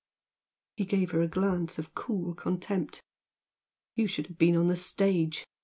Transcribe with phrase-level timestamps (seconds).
[0.77, 3.03] He gave her a glance of cool contempt.
[3.93, 5.45] "You should have been on the stage!"